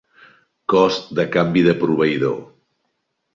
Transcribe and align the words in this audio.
Cost 0.73 1.11
de 1.19 1.25
canvi 1.35 1.63
de 1.67 1.75
proveïdor. 1.85 2.35